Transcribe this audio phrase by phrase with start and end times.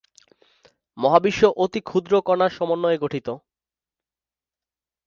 [0.97, 3.27] মহাবিশ্ব অতি ক্ষুদ্র কণার সমন্বয়ে গঠিত।